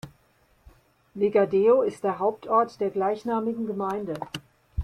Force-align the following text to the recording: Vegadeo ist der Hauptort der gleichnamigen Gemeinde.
Vegadeo 1.13 1.83
ist 1.83 2.03
der 2.03 2.17
Hauptort 2.17 2.79
der 2.79 2.89
gleichnamigen 2.89 3.67
Gemeinde. 3.67 4.15